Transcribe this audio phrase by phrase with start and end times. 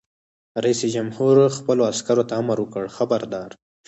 [0.63, 3.49] رئیس جمهور خپلو عسکرو ته امر وکړ؛ خبردار!